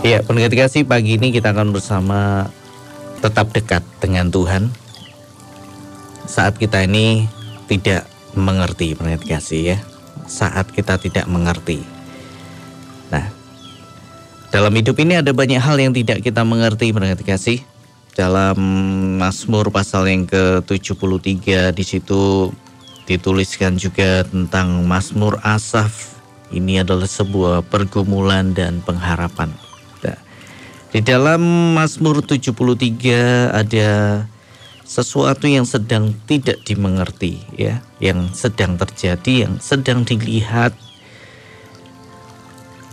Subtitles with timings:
[0.00, 2.48] Ya, pendengar kasih pagi ini kita akan bersama
[3.20, 4.72] tetap dekat dengan Tuhan.
[6.24, 7.28] Saat kita ini
[7.68, 9.78] tidak mengerti, pendengar kasih ya.
[10.24, 11.84] Saat kita tidak mengerti.
[13.12, 13.28] Nah,
[14.48, 17.60] dalam hidup ini ada banyak hal yang tidak kita mengerti, pendengar kasih.
[18.16, 18.56] Dalam
[19.20, 22.48] Mazmur pasal yang ke-73 di situ
[23.04, 26.16] dituliskan juga tentang Mazmur Asaf.
[26.48, 29.69] Ini adalah sebuah pergumulan dan pengharapan.
[30.90, 31.42] Di dalam
[31.78, 33.90] Mazmur 73 ada
[34.82, 40.74] sesuatu yang sedang tidak dimengerti ya, yang sedang terjadi, yang sedang dilihat.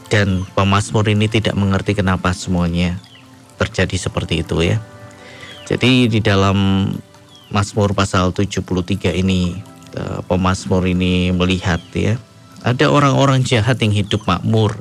[0.08, 2.96] Dan pemazmur ini tidak mengerti kenapa semuanya
[3.60, 4.80] terjadi seperti itu ya.
[5.68, 6.88] Jadi di dalam
[7.52, 9.60] Mazmur pasal 73 ini
[9.98, 12.16] uh, pemazmur ini melihat ya
[12.64, 14.76] ada orang-orang jahat yang hidup makmur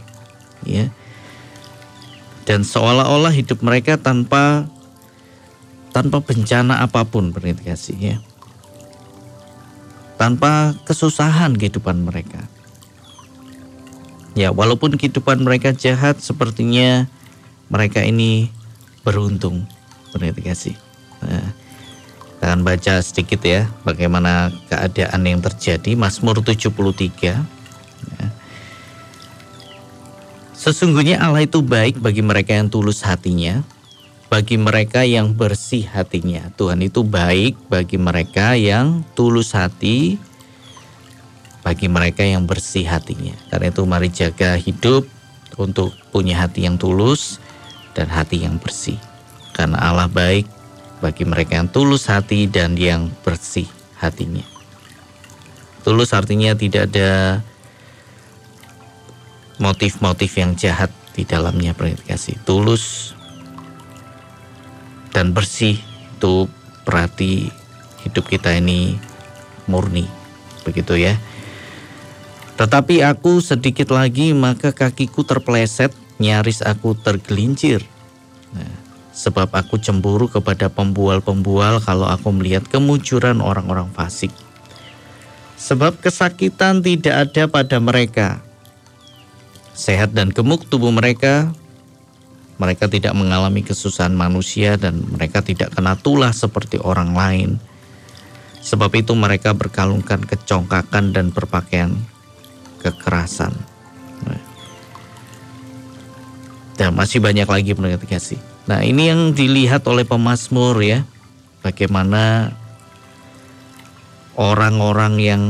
[0.66, 0.90] ya
[2.46, 4.70] dan seolah-olah hidup mereka tanpa
[5.90, 8.16] tanpa bencana apa pun kasih ya
[10.16, 12.46] tanpa kesusahan kehidupan mereka
[14.38, 17.10] ya walaupun kehidupan mereka jahat sepertinya
[17.68, 18.48] mereka ini
[19.02, 19.66] beruntung
[20.16, 20.78] kasih
[21.20, 21.50] nah,
[22.46, 27.34] akan baca sedikit ya bagaimana keadaan yang terjadi Mazmur 73.
[27.34, 28.26] Ya.
[30.66, 33.62] Sesungguhnya Allah itu baik bagi mereka yang tulus hatinya,
[34.26, 36.50] bagi mereka yang bersih hatinya.
[36.58, 40.18] Tuhan itu baik bagi mereka yang tulus hati,
[41.62, 43.30] bagi mereka yang bersih hatinya.
[43.46, 45.06] Karena itu mari jaga hidup
[45.54, 47.38] untuk punya hati yang tulus
[47.94, 48.98] dan hati yang bersih.
[49.54, 50.50] Karena Allah baik
[50.98, 53.70] bagi mereka yang tulus hati dan yang bersih
[54.02, 54.42] hatinya.
[55.86, 57.38] Tulus artinya tidak ada
[59.56, 61.72] motif-motif yang jahat di dalamnya
[62.04, 62.36] kasih.
[62.44, 63.16] Tulus
[65.16, 65.80] dan bersih
[66.16, 66.44] itu
[66.84, 67.48] berarti
[68.04, 69.00] hidup kita ini
[69.64, 70.04] murni.
[70.62, 71.16] Begitu ya.
[72.56, 77.84] Tetapi aku sedikit lagi maka kakiku terpeleset, nyaris aku tergelincir.
[78.52, 78.72] Nah,
[79.12, 84.32] sebab aku cemburu kepada pembual-pembual kalau aku melihat kemunculan orang-orang fasik.
[85.56, 88.44] Sebab kesakitan tidak ada pada mereka.
[89.76, 91.52] Sehat dan gemuk tubuh mereka,
[92.56, 97.50] mereka tidak mengalami kesusahan manusia dan mereka tidak kena tulah seperti orang lain.
[98.64, 101.92] Sebab itu mereka berkalungkan kecongkakan dan berpakaian
[102.80, 103.52] kekerasan.
[106.76, 108.00] Dan masih banyak lagi pendengar.
[108.68, 111.04] Nah ini yang dilihat oleh pemazmur ya,
[111.60, 112.52] bagaimana
[114.36, 115.42] orang-orang yang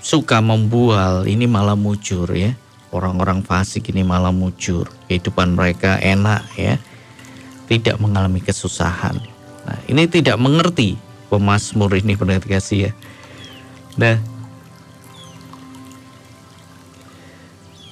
[0.00, 2.56] suka membual ini malah mujur ya,
[2.96, 6.80] orang-orang fasik ini malah mujur, kehidupan mereka enak ya,
[7.68, 9.20] tidak mengalami kesusahan.
[9.68, 10.96] Nah ini tidak mengerti
[11.28, 12.92] pemazmur ini benar kasih ya.
[14.00, 14.16] Nah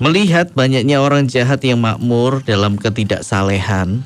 [0.03, 4.03] Melihat banyaknya orang jahat yang makmur dalam ketidaksalehan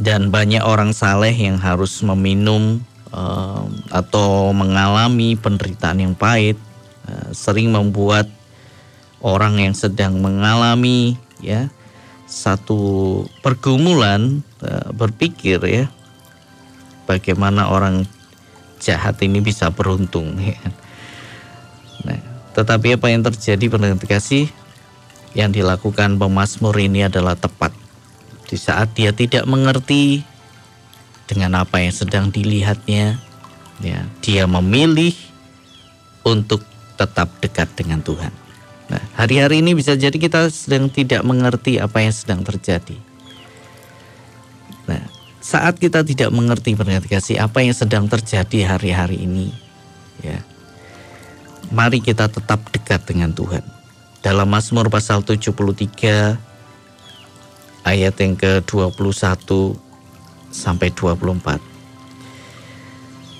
[0.00, 2.80] dan banyak orang saleh yang harus meminum
[3.12, 6.56] uh, atau mengalami penderitaan yang pahit
[7.04, 8.32] uh, sering membuat
[9.20, 11.68] orang yang sedang mengalami ya
[12.30, 15.84] satu pergumulan uh, berpikir ya
[17.10, 18.06] bagaimana orang
[18.80, 20.56] jahat ini bisa beruntung ya.
[22.06, 22.20] Nah,
[22.56, 24.48] tetapi apa yang terjadi pendengar kasih
[25.36, 27.74] yang dilakukan pemazmur ini adalah tepat.
[28.46, 30.26] Di saat dia tidak mengerti
[31.30, 33.22] dengan apa yang sedang dilihatnya,
[33.78, 35.14] ya, dia memilih
[36.26, 36.66] untuk
[36.98, 38.49] tetap dekat dengan Tuhan.
[38.90, 42.98] Nah, hari-hari ini bisa jadi kita sedang tidak mengerti apa yang sedang terjadi.
[44.90, 45.06] Nah,
[45.38, 49.54] saat kita tidak mengerti pendengar kasih apa yang sedang terjadi hari-hari ini,
[50.26, 50.42] ya,
[51.70, 53.62] mari kita tetap dekat dengan Tuhan.
[54.20, 55.54] Dalam Mazmur pasal 73
[57.86, 59.48] ayat yang ke-21
[60.50, 61.69] sampai 24.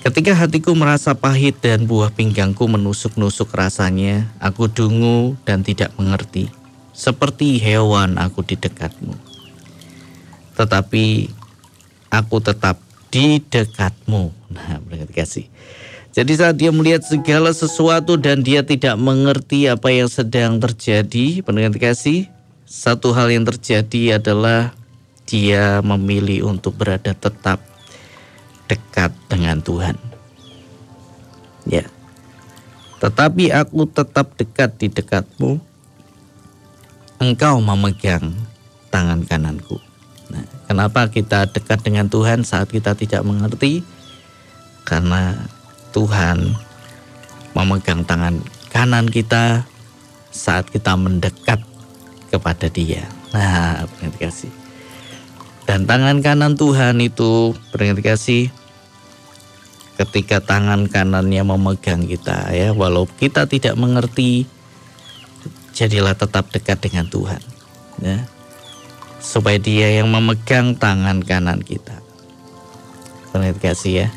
[0.01, 6.49] Ketika hatiku merasa pahit dan buah pinggangku menusuk-nusuk rasanya, aku dungu dan tidak mengerti.
[6.89, 9.13] Seperti hewan aku di dekatmu.
[10.57, 11.29] Tetapi
[12.09, 12.81] aku tetap
[13.13, 14.33] di dekatmu.
[14.49, 15.45] Nah, berarti kasih.
[16.11, 21.77] Jadi saat dia melihat segala sesuatu dan dia tidak mengerti apa yang sedang terjadi, pendengar
[21.77, 22.25] kasih,
[22.65, 24.73] satu hal yang terjadi adalah
[25.29, 27.70] dia memilih untuk berada tetap
[28.71, 29.99] dekat dengan Tuhan.
[31.67, 31.83] Ya.
[33.03, 35.59] Tetapi aku tetap dekat di dekatmu.
[37.21, 38.33] engkau memegang
[38.89, 39.77] tangan kananku.
[40.33, 43.85] Nah, kenapa kita dekat dengan Tuhan saat kita tidak mengerti?
[44.89, 45.37] Karena
[45.93, 46.57] Tuhan
[47.53, 48.41] memegang tangan
[48.73, 49.69] kanan kita
[50.33, 51.61] saat kita mendekat
[52.33, 53.05] kepada Dia.
[53.37, 54.53] Nah, berarti kasih.
[55.69, 58.43] Dan tangan kanan Tuhan itu berarti kasih
[60.01, 64.49] ketika tangan kanannya memegang kita ya, walau kita tidak mengerti
[65.77, 67.41] jadilah tetap dekat dengan Tuhan
[68.01, 68.25] ya.
[69.21, 72.01] Supaya dia yang memegang tangan kanan kita.
[73.29, 74.07] Perhatikan kasih ya.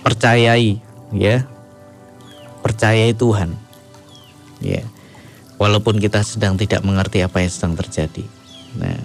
[0.00, 0.80] Percayai
[1.12, 1.44] ya.
[2.64, 3.52] Percayai Tuhan
[4.64, 4.80] ya.
[5.60, 8.24] Walaupun kita sedang tidak mengerti apa yang sedang terjadi
[8.74, 8.98] nah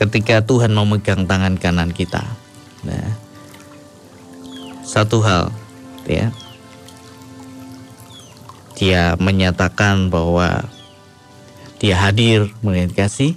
[0.00, 2.24] ketika Tuhan memegang tangan kanan kita
[2.82, 3.12] nah
[4.80, 5.52] satu hal
[6.08, 6.32] ya
[8.80, 10.64] dia menyatakan bahwa
[11.76, 13.36] dia hadir melihat kasih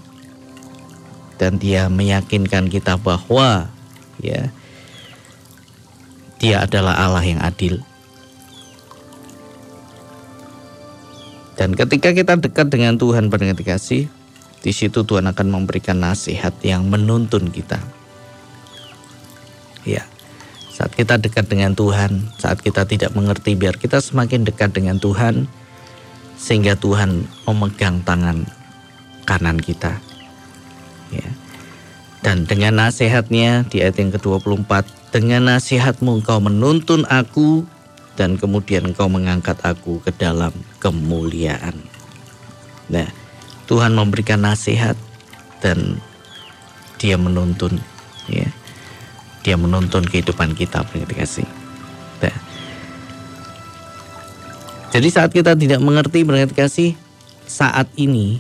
[1.36, 3.68] dan dia meyakinkan kita bahwa
[4.24, 4.48] ya
[6.44, 7.80] dia adalah Allah yang adil.
[11.56, 14.12] Dan ketika kita dekat dengan Tuhan pada kasih,
[14.64, 17.84] di situ Tuhan akan memberikan nasihat yang menuntun kita.
[19.84, 20.08] Ya.
[20.74, 25.46] Saat kita dekat dengan Tuhan, saat kita tidak mengerti, biar kita semakin dekat dengan Tuhan,
[26.40, 28.48] sehingga Tuhan memegang tangan
[29.28, 30.00] kanan kita.
[31.12, 31.30] Ya.
[32.24, 37.68] Dan dengan nasihatnya di ayat yang ke-24, dengan nasihatmu engkau menuntun aku
[38.16, 41.76] dan kemudian engkau mengangkat aku ke dalam kemuliaan.
[42.90, 43.23] Nah,
[43.68, 44.96] Tuhan memberikan nasihat
[45.64, 46.00] dan
[47.00, 47.80] dia menuntun
[48.28, 48.48] ya
[49.44, 51.50] dia menuntun kehidupan kita berarti kasih.
[54.94, 56.90] Jadi saat kita tidak mengerti berarti kasih
[57.50, 58.38] saat ini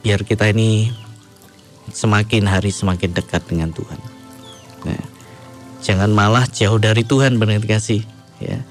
[0.00, 0.88] biar kita ini
[1.92, 4.00] semakin hari semakin dekat dengan Tuhan.
[4.88, 5.04] Nah,
[5.84, 8.00] jangan malah jauh dari Tuhan berarti kasih
[8.40, 8.64] ya.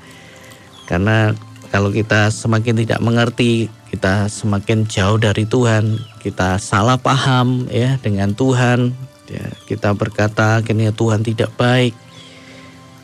[0.89, 1.37] Karena
[1.69, 8.35] kalau kita semakin tidak mengerti, kita semakin jauh dari Tuhan, kita salah paham ya dengan
[8.35, 8.93] Tuhan,
[9.27, 11.91] Ya, kita berkata akhirnya Tuhan tidak baik.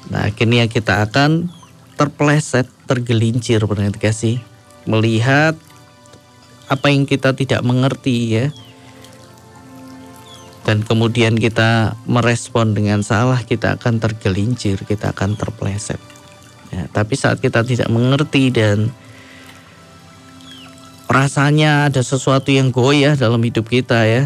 [0.07, 1.51] Nah akhirnya kita akan
[1.99, 4.39] terpleset, tergelincir benar kasih.
[4.87, 5.59] Melihat
[6.71, 8.47] apa yang kita tidak mengerti ya.
[10.63, 15.99] Dan kemudian kita merespon dengan salah, kita akan tergelincir, kita akan terpleset.
[16.71, 18.95] Ya, tapi saat kita tidak mengerti dan
[21.11, 24.23] rasanya ada sesuatu yang goyah dalam hidup kita ya.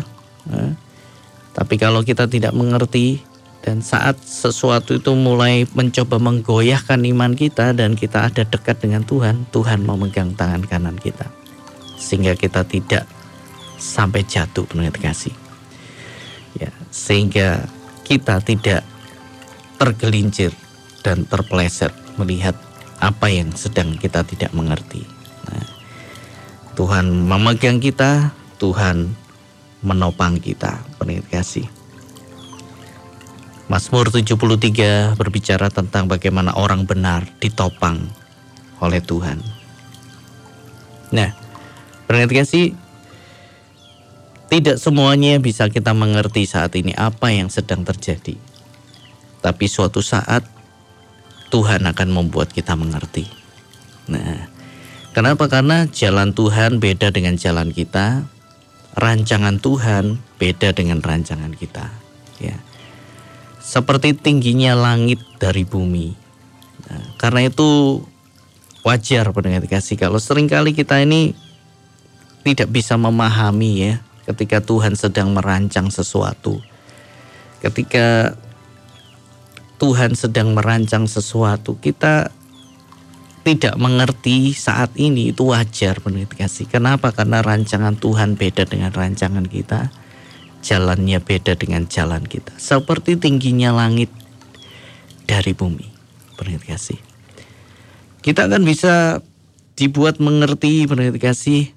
[1.57, 3.25] Tapi kalau kita tidak mengerti
[3.65, 9.50] dan saat sesuatu itu mulai mencoba menggoyahkan iman kita dan kita ada dekat dengan Tuhan,
[9.51, 11.27] Tuhan memegang tangan kanan kita.
[11.97, 13.03] Sehingga kita tidak
[13.75, 15.33] sampai jatuh penuh kasih.
[16.56, 17.68] Ya, sehingga
[18.07, 18.88] kita tidak
[19.77, 20.56] tergelincir
[21.03, 22.57] dan terpeleset melihat
[22.97, 25.06] apa yang sedang kita tidak mengerti.
[25.45, 25.65] Nah,
[26.77, 29.09] Tuhan memegang kita, Tuhan
[29.81, 30.77] menopang kita.
[31.01, 31.65] Pendengar kasih.
[33.65, 38.00] Mazmur 73 berbicara tentang bagaimana orang benar ditopang
[38.77, 39.41] oleh Tuhan.
[41.09, 41.33] Nah,
[42.06, 42.78] pendengar kasih,
[44.47, 48.37] tidak semuanya bisa kita mengerti saat ini apa yang sedang terjadi.
[49.42, 50.45] Tapi suatu saat
[51.49, 53.28] Tuhan akan membuat kita mengerti.
[54.07, 54.56] Nah,
[55.18, 55.50] kenapa?
[55.50, 58.30] Karena jalan Tuhan beda dengan jalan kita,
[58.94, 61.90] rancangan Tuhan beda dengan rancangan kita.
[62.38, 62.62] Ya.
[63.57, 66.14] Seperti tingginya langit dari bumi.
[66.86, 68.00] Nah, karena itu
[68.86, 71.36] wajar pendengar kasih kalau sering kali kita ini
[72.47, 73.94] tidak bisa memahami ya
[74.30, 76.62] ketika Tuhan sedang merancang sesuatu.
[77.57, 78.38] Ketika
[79.81, 82.30] Tuhan sedang merancang sesuatu, kita
[83.47, 86.68] tidak mengerti saat ini itu wajar menurut kasih.
[86.68, 87.16] Kenapa?
[87.16, 89.87] Karena rancangan Tuhan beda dengan rancangan kita.
[90.59, 92.51] Jalannya beda dengan jalan kita.
[92.59, 94.11] Seperti tingginya langit
[95.23, 95.87] dari bumi.
[96.35, 96.99] Menurut kasih.
[98.19, 99.23] Kita akan bisa
[99.80, 101.71] dibuat mengerti menurut kasih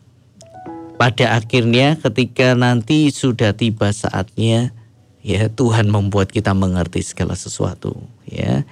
[0.98, 4.74] pada akhirnya ketika nanti sudah tiba saatnya
[5.22, 8.64] ya Tuhan membuat kita mengerti segala sesuatu ya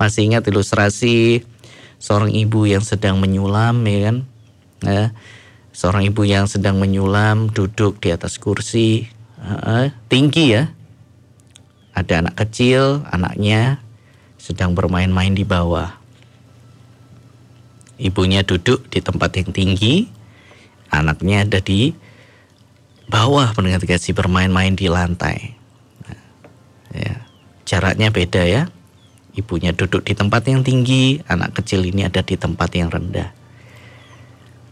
[0.00, 1.44] masih ingat ilustrasi
[2.00, 4.16] seorang ibu yang sedang menyulam ya kan?
[4.80, 5.04] Ya.
[5.70, 9.06] Seorang ibu yang sedang menyulam duduk di atas kursi
[9.38, 10.72] uh, tinggi ya.
[11.94, 13.78] Ada anak kecil anaknya
[14.40, 16.00] sedang bermain-main di bawah.
[18.00, 20.08] Ibunya duduk di tempat yang tinggi,
[20.88, 21.92] anaknya ada di
[23.12, 25.52] bawah pendengar kasih bermain-main di lantai.
[26.08, 26.22] Nah,
[26.96, 27.14] ya,
[27.68, 28.72] jaraknya beda ya.
[29.30, 33.30] Ibunya duduk di tempat yang tinggi, anak kecil ini ada di tempat yang rendah.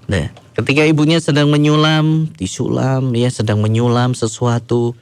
[0.09, 0.27] Nah,
[0.59, 4.97] ketika ibunya sedang menyulam, disulam, ya sedang menyulam sesuatu,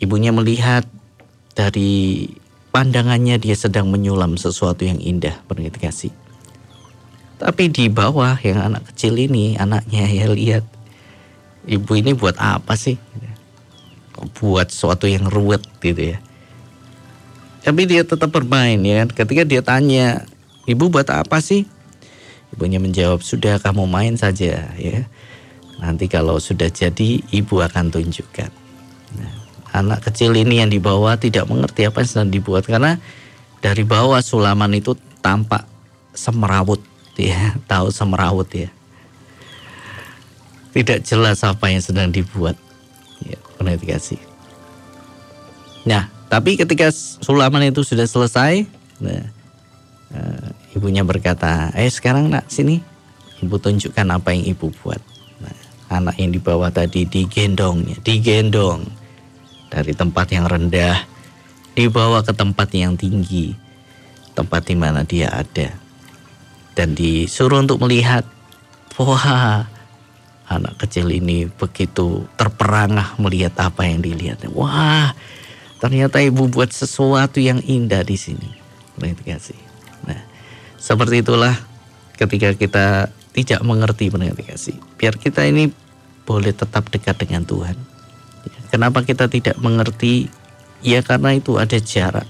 [0.00, 0.86] ibunya melihat
[1.52, 2.32] dari
[2.70, 5.36] pandangannya dia sedang menyulam sesuatu yang indah,
[5.76, 6.14] kasih.
[7.40, 10.64] Tapi di bawah yang anak kecil ini, anaknya ya lihat,
[11.66, 12.96] ibu ini buat apa sih?
[14.38, 16.22] Buat sesuatu yang ruwet gitu ya.
[17.60, 19.08] Tapi dia tetap bermain ya kan.
[19.12, 20.24] Ketika dia tanya,
[20.64, 21.68] ibu buat apa sih?
[22.56, 24.98] Ibunya menjawab, sudah kamu main saja ya.
[25.80, 28.50] Nanti kalau sudah jadi, ibu akan tunjukkan.
[29.16, 29.34] Nah,
[29.76, 33.00] anak kecil ini yang dibawa tidak mengerti apa yang sedang dibuat karena
[33.60, 35.64] dari bawah sulaman itu tampak
[36.16, 36.80] semerawut
[37.16, 38.68] ya, tahu semerawut ya.
[40.70, 42.54] Tidak jelas apa yang sedang dibuat.
[43.26, 44.22] Ya, kasih.
[45.82, 48.62] Nah, tapi ketika sulaman itu sudah selesai,
[49.02, 49.26] nah,
[50.14, 52.78] uh, ibunya berkata, eh sekarang nak sini,
[53.42, 55.02] ibu tunjukkan apa yang ibu buat.
[55.42, 55.58] Nah,
[55.90, 58.86] anak yang dibawa tadi digendongnya, digendong
[59.74, 61.02] dari tempat yang rendah,
[61.74, 63.50] dibawa ke tempat yang tinggi,
[64.38, 65.74] tempat di mana dia ada,
[66.78, 68.22] dan disuruh untuk melihat,
[68.94, 69.66] wah
[70.50, 74.42] anak kecil ini begitu terperangah melihat apa yang dilihat.
[74.50, 75.14] Wah,
[75.80, 78.52] Ternyata ibu buat sesuatu yang indah di sini.
[79.24, 79.56] kasih.
[80.04, 80.20] Nah,
[80.76, 81.56] seperti itulah
[82.20, 84.12] ketika kita tidak mengerti
[84.44, 84.76] kasih.
[85.00, 85.72] Biar kita ini
[86.28, 87.80] boleh tetap dekat dengan Tuhan.
[88.68, 90.28] Kenapa kita tidak mengerti?
[90.84, 92.28] Ya karena itu ada jarak.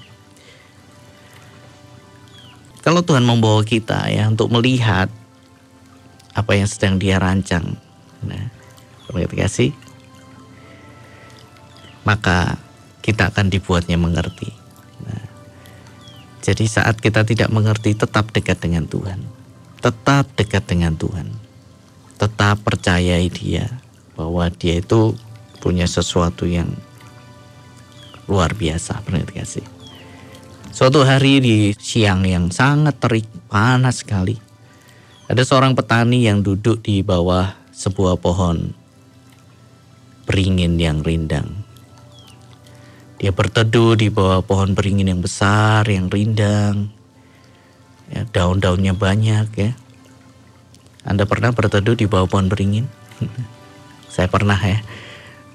[2.80, 5.12] Kalau Tuhan membawa kita ya untuk melihat
[6.32, 7.76] apa yang sedang Dia rancang,
[8.24, 8.48] nah,
[9.36, 9.70] kasih,
[12.08, 12.56] maka
[13.00, 14.52] kita akan dibuatnya mengerti.
[15.04, 15.24] Nah,
[16.44, 19.20] jadi saat kita tidak mengerti, tetap dekat dengan Tuhan.
[19.80, 21.32] Tetap dekat dengan Tuhan.
[22.20, 23.80] Tetap percayai dia
[24.12, 25.16] bahwa dia itu
[25.64, 26.68] punya sesuatu yang
[28.28, 29.00] luar biasa.
[29.04, 29.64] Kasih.
[30.70, 34.38] Suatu hari di siang yang sangat terik, panas sekali.
[35.26, 38.76] Ada seorang petani yang duduk di bawah sebuah pohon
[40.28, 41.69] beringin yang rindang.
[43.20, 46.88] Dia berteduh di bawah pohon beringin yang besar, yang rindang.
[48.08, 49.76] Ya, daun-daunnya banyak ya.
[51.04, 52.88] Anda pernah berteduh di bawah pohon beringin?
[54.14, 54.80] Saya pernah ya.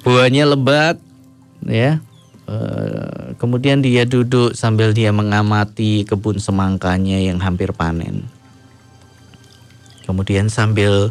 [0.05, 1.01] Buahnya lebat
[1.65, 2.05] ya.
[2.45, 8.29] Eh, kemudian dia duduk sambil dia mengamati kebun semangkanya yang hampir panen.
[10.05, 11.09] Kemudian sambil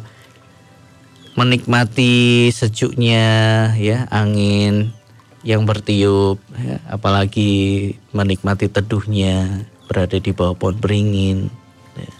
[1.35, 3.27] menikmati sejuknya
[3.75, 4.95] ya angin
[5.45, 11.53] yang bertiup, ya, apalagi menikmati teduhnya berada di bawah pohon beringin.
[12.01, 12.13] Ya.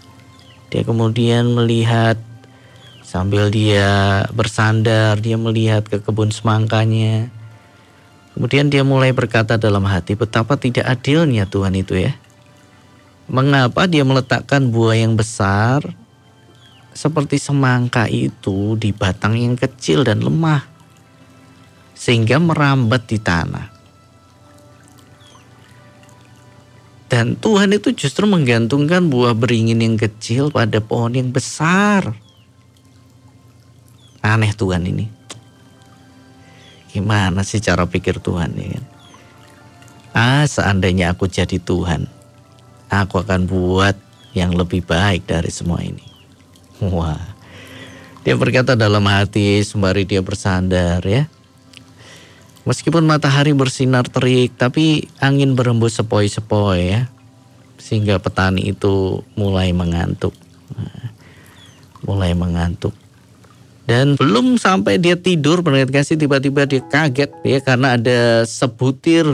[0.69, 2.21] Dia kemudian melihat
[3.01, 7.33] sambil dia bersandar, dia melihat ke kebun semangkanya.
[8.37, 12.13] Kemudian dia mulai berkata dalam hati, betapa tidak adilnya Tuhan itu ya.
[13.25, 15.81] Mengapa dia meletakkan buah yang besar
[16.93, 20.74] seperti semangka itu di batang yang kecil dan lemah?
[21.95, 23.67] Sehingga merambat di tanah.
[27.07, 32.11] Dan Tuhan itu justru menggantungkan buah beringin yang kecil pada pohon yang besar.
[34.19, 35.07] Aneh Tuhan ini.
[36.91, 38.79] Gimana sih cara pikir Tuhan ini?
[40.15, 42.07] Ah, seandainya aku jadi Tuhan,
[42.87, 43.99] aku akan buat
[44.31, 46.03] yang lebih baik dari semua ini.
[46.83, 47.19] Wah.
[48.25, 51.29] Dia berkata dalam hati sembari dia bersandar ya.
[52.65, 57.01] Meskipun matahari bersinar terik, tapi angin berembus sepoi-sepoi ya.
[57.77, 60.33] Sehingga petani itu mulai mengantuk.
[62.01, 62.97] Mulai mengantuk.
[63.85, 69.29] Dan belum sampai dia tidur, pendengar kasih tiba-tiba dia kaget ya karena ada sebutir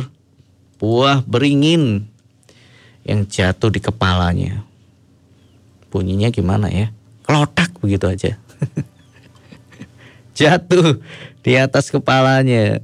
[0.76, 2.04] buah beringin
[3.08, 4.68] yang jatuh di kepalanya.
[5.88, 6.92] Bunyinya gimana ya?
[7.24, 8.36] Kelotak begitu aja.
[10.38, 11.00] jatuh
[11.48, 12.84] di atas kepalanya.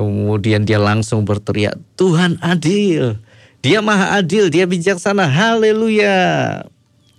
[0.00, 3.20] Kemudian dia langsung berteriak, Tuhan adil.
[3.60, 5.28] Dia maha adil, dia bijaksana.
[5.28, 6.16] Haleluya.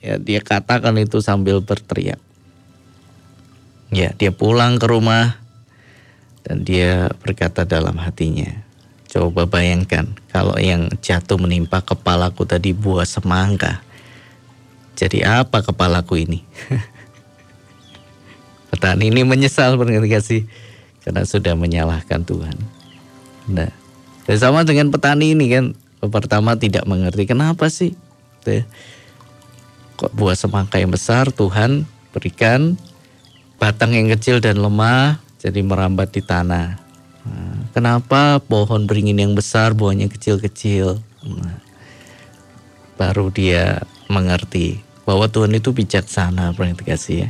[0.01, 2.17] Ya, dia katakan itu sambil berteriak.
[3.93, 5.37] Ya, dia pulang ke rumah
[6.41, 8.49] dan dia berkata dalam hatinya,
[9.13, 13.85] coba bayangkan kalau yang jatuh menimpa kepalaku tadi buah semangka.
[14.97, 16.41] Jadi apa kepalaku ini?
[18.73, 20.49] Petani ini menyesal kasih
[21.01, 22.57] karena sudah menyalahkan Tuhan.
[23.49, 23.69] Nah,
[24.37, 25.65] sama dengan petani ini kan
[26.09, 27.93] pertama tidak mengerti kenapa sih
[30.01, 32.73] kok buah semangka yang besar Tuhan berikan
[33.61, 36.81] batang yang kecil dan lemah jadi merambat di tanah.
[37.21, 40.97] Nah, kenapa pohon beringin yang besar buahnya kecil-kecil?
[41.21, 41.57] Nah,
[42.97, 47.29] baru dia mengerti bahwa Tuhan itu bijaksana, kasih ya.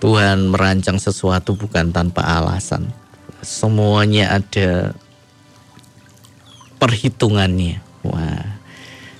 [0.00, 2.88] Tuhan merancang sesuatu bukan tanpa alasan.
[3.44, 4.96] Semuanya ada
[6.80, 7.84] perhitungannya.
[8.00, 8.56] Wah,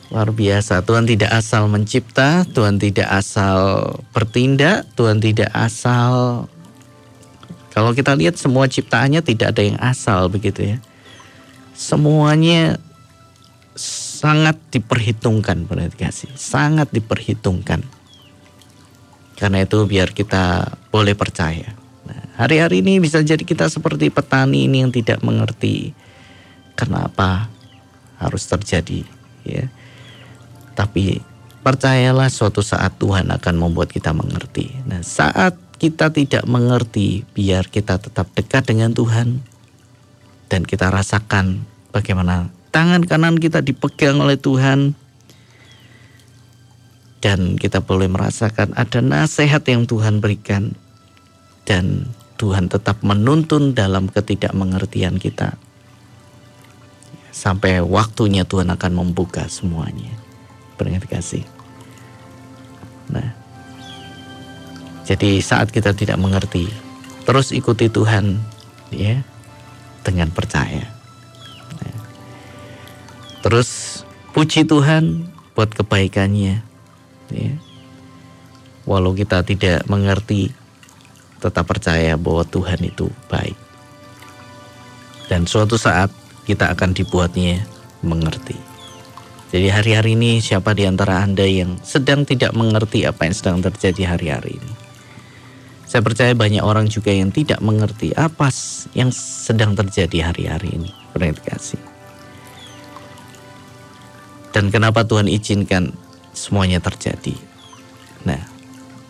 [0.09, 0.81] luar biasa.
[0.83, 3.57] Tuhan tidak asal mencipta, Tuhan tidak asal
[4.17, 6.49] bertindak, Tuhan tidak asal.
[7.71, 10.77] Kalau kita lihat semua ciptaannya tidak ada yang asal begitu ya.
[11.77, 12.81] Semuanya
[14.21, 18.00] sangat diperhitungkan berarti kasih, sangat diperhitungkan.
[19.41, 21.73] Karena itu biar kita boleh percaya.
[22.05, 25.97] Nah, hari-hari ini bisa jadi kita seperti petani ini yang tidak mengerti
[26.77, 27.49] kenapa
[28.21, 29.01] harus terjadi
[29.49, 29.65] ya.
[30.77, 31.25] Tapi
[31.65, 34.77] percayalah suatu saat Tuhan akan membuat kita mengerti.
[34.85, 39.41] Nah, saat kita tidak mengerti, biar kita tetap dekat dengan Tuhan
[40.53, 41.65] dan kita rasakan
[41.97, 44.93] bagaimana tangan kanan kita dipegang oleh Tuhan
[47.21, 50.73] dan kita boleh merasakan ada nasihat yang Tuhan berikan
[51.69, 52.09] dan
[52.41, 55.61] Tuhan tetap menuntun dalam ketidakmengertian kita
[57.41, 60.13] sampai waktunya Tuhan akan membuka semuanya.
[60.77, 61.45] Beringat kasih.
[63.09, 63.33] Nah,
[65.09, 66.69] jadi saat kita tidak mengerti,
[67.25, 68.39] terus ikuti Tuhan,
[68.93, 69.25] ya,
[70.05, 70.85] dengan percaya.
[71.81, 71.97] Nah,
[73.45, 74.01] terus
[74.37, 76.70] puji Tuhan buat kebaikannya,
[77.33, 77.55] ya.
[78.89, 80.51] Walau kita tidak mengerti,
[81.39, 83.57] tetap percaya bahwa Tuhan itu baik.
[85.31, 86.11] Dan suatu saat
[86.45, 87.63] kita akan dibuatnya
[88.03, 88.59] mengerti.
[89.51, 94.15] Jadi hari-hari ini siapa di antara Anda yang sedang tidak mengerti apa yang sedang terjadi
[94.15, 94.73] hari-hari ini?
[95.91, 98.47] Saya percaya banyak orang juga yang tidak mengerti apa
[98.95, 100.95] yang sedang terjadi hari-hari ini.
[101.11, 101.83] Berterima kasih.
[104.55, 105.91] Dan kenapa Tuhan izinkan
[106.33, 107.37] semuanya terjadi?
[108.27, 108.41] Nah,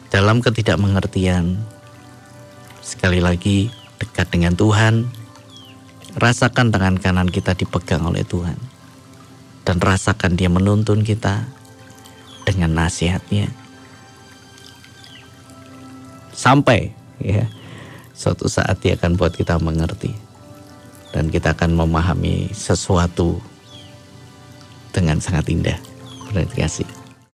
[0.08, 1.60] dalam ketidakmengertian,
[2.80, 5.20] sekali lagi dekat dengan Tuhan,
[6.18, 8.58] Rasakan tangan kanan kita dipegang oleh Tuhan.
[9.62, 11.46] Dan rasakan dia menuntun kita
[12.42, 13.46] dengan nasihatnya.
[16.34, 16.90] Sampai
[17.22, 17.46] ya
[18.16, 20.10] suatu saat dia akan buat kita mengerti.
[21.14, 23.38] Dan kita akan memahami sesuatu
[24.90, 25.78] dengan sangat indah.
[26.30, 26.99] Terima kasih.